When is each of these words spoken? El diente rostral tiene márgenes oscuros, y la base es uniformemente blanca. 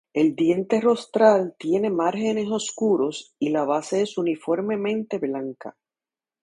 El 0.15 0.35
diente 0.35 0.81
rostral 0.81 1.53
tiene 1.59 1.91
márgenes 1.91 2.49
oscuros, 2.49 3.35
y 3.37 3.49
la 3.51 3.65
base 3.65 4.01
es 4.01 4.17
uniformemente 4.17 5.19
blanca. 5.19 5.77